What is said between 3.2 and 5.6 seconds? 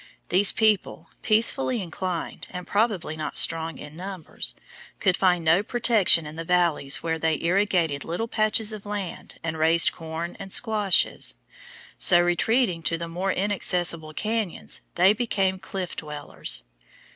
strong in numbers, could find